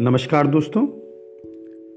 नमस्कार 0.00 0.46
दोस्तों। 0.46 0.86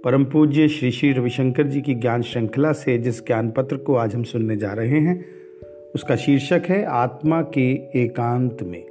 परम 0.01 0.25
पूज्य 0.25 0.67
श्री 0.67 0.91
श्री 0.91 1.11
रविशंकर 1.11 1.67
जी 1.67 1.81
की 1.81 1.95
ज्ञान 1.95 2.21
श्रृंखला 2.21 2.71
से 2.71 2.97
जिस 2.97 3.27
ज्ञान 3.27 3.51
पत्र 3.51 3.77
को 3.77 3.95
आज 3.95 4.15
हम 4.15 4.23
सुनने 4.23 4.57
जा 4.57 4.73
रहे 4.73 4.99
हैं, 4.99 5.25
उसका 5.95 6.15
शीर्षक 6.15 6.61
है 6.65 6.85
आत्मा 6.85 7.41
के 7.41 7.71
एकांत 7.71 8.63
में। 8.63 8.85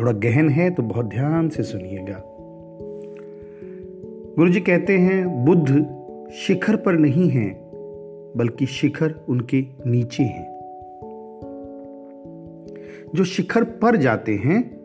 थोड़ा 0.00 0.12
गहन 0.12 0.48
है 0.48 0.70
तो 0.70 0.82
बहुत 0.82 1.06
ध्यान 1.06 1.48
से 1.48 1.62
सुनिएगा। 1.62 2.22
गुरु 4.36 4.50
जी 4.50 4.60
कहते 4.60 4.92
हैं, 4.92 5.44
बुद्ध 5.44 5.86
शिखर 6.32 6.76
पर 6.76 6.92
नहीं 6.92 7.28
है, 7.28 7.70
बल्कि 8.36 8.66
शिखर 8.66 9.14
उनके 9.28 9.64
नीचे 9.86 10.22
हैं। 10.22 10.58
जो 13.14 13.24
शिखर 13.24 13.64
पर 13.64 13.96
जाते 13.96 14.34
हैं 14.34 14.77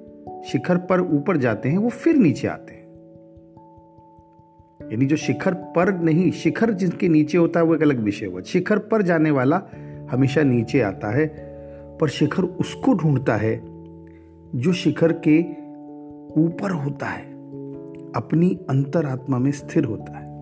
शिखर 0.45 0.77
पर 0.77 1.01
ऊपर 1.01 1.37
जाते 1.37 1.69
हैं, 1.69 1.77
वो 1.77 1.89
फिर 1.89 2.15
नीचे 2.15 2.47
आते 2.47 2.73
हैं। 2.73 2.83
यानी 4.91 5.05
जो 5.05 5.15
शिखर 5.15 5.53
पर 5.53 5.93
नहीं, 5.93 6.31
शिखर 6.31 6.71
जिसके 6.71 7.07
नीचे 7.07 7.37
होता 7.37 7.59
है, 7.59 7.65
वो 7.65 7.75
एक 7.75 7.81
अलग 7.81 7.99
विषय 7.99 8.25
हुआ 8.25 8.41
शिखर 8.41 8.77
पर 8.77 9.01
जाने 9.01 9.31
वाला 9.31 9.61
हमेशा 10.11 10.43
नीचे 10.43 10.81
आता 10.81 11.11
है, 11.11 11.53
पर 11.97 12.07
शिखर 12.09 12.43
उसको 12.43 12.93
ढूंढता 12.93 13.35
है, 13.35 13.61
जो 14.55 14.73
शिखर 14.73 15.21
के 15.27 15.39
ऊपर 16.41 16.71
होता 16.71 17.05
है, 17.05 17.33
अपनी 18.11 18.59
अंतरात्मा 18.69 19.37
में 19.37 19.51
स्थिर 19.51 19.83
होता 19.83 20.17
है। 20.17 20.33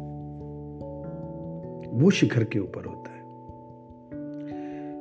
वो 1.93 2.09
शिखर 2.09 2.43
के 2.43 2.59
ऊपर 2.59 2.85
होता 2.85 3.12
है। 3.12 3.21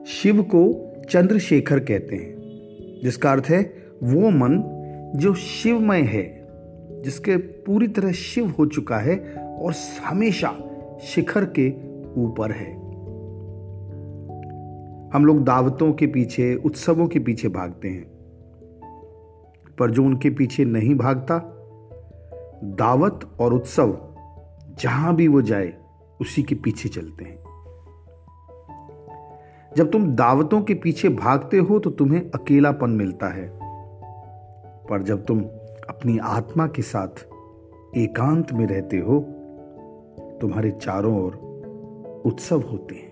शिव 0.04 0.42
को 0.42 0.90
चंद्रशेखर 1.10 1.78
कहते 1.78 2.16
हैं, 2.16 2.34
जिसका 3.04 3.32
अर्थ 3.32 3.44
है 3.48 3.89
वो 4.02 4.30
मन 4.30 4.62
जो 5.16 5.34
शिवमय 5.34 6.00
है, 6.00 6.48
जिसके 7.02 7.36
पूरी 7.36 7.88
तरह 7.88 8.12
शिव 8.12 8.50
हो 8.50 8.66
चुका 8.66 8.96
है 8.96 9.34
और 9.34 9.74
हमेशा 10.04 10.54
शिखर 11.02 11.44
के 11.44 11.70
ऊपर 12.20 12.52
है। 12.52 12.74
हम 15.10 15.24
लोग 15.24 15.44
दावतों 15.44 15.92
के 15.92 16.06
पीछे, 16.06 16.54
उत्सवों 16.54 17.06
के 17.06 17.18
पीछे 17.18 17.48
भागते 17.48 17.88
हैं। 17.88 18.04
पर 19.78 19.90
जो 19.90 20.04
उनके 20.04 20.30
पीछे 20.30 20.64
नहीं 20.64 20.94
भागता, 20.94 21.56
दावत 22.64 23.20
और 23.40 23.54
उत्सव 23.54 23.98
जहाँ 24.78 25.16
भी 25.16 25.28
वो 25.28 25.42
जाए, 25.42 25.72
उसी 26.20 26.42
के 26.42 26.54
पीछे 26.54 26.88
चलते 26.88 27.24
हैं। 27.24 27.40
जब 29.76 29.90
तुम 29.90 30.14
दावतों 30.14 30.62
के 30.62 30.74
पीछे 30.74 31.08
भागते 31.08 31.58
हो 31.58 31.78
तो 31.78 31.90
तुम्हें 31.90 32.30
अकेलापन 32.30 32.90
मिलता 32.90 33.26
है। 33.26 33.69
पर 34.90 35.02
जब 35.02 35.24
तुम 35.24 35.40
अपनी 35.88 36.18
आत्मा 36.18 36.66
के 36.66 36.82
साथ 36.82 37.08
एकांत 37.96 38.52
में 38.52 38.66
रहते 38.66 38.96
हो, 38.96 39.20
तुम्हारे 40.40 40.70
चारों 40.70 41.24
ओर 41.24 41.32
उत्सव 42.26 42.60
होते 42.60 42.94
हैं। 42.94 43.09